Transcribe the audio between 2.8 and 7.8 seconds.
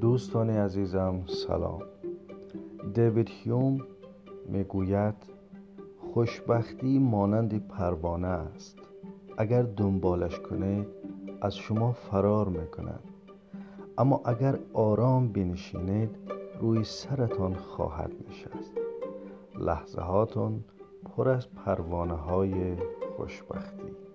دیوید هیوم می‌گوید خوشبختی مانند